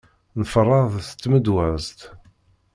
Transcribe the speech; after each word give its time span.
Nferreḍ 0.39 0.93
s 1.07 1.09
tmedwazt. 1.11 1.99